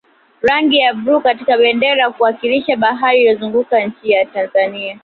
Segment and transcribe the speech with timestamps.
[0.41, 4.99] rangi ya bluu katika bendera huwakilisha bahari iliyozunguka nchi ya tanzania